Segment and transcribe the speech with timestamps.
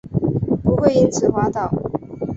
[0.63, 1.71] 不会因此滑倒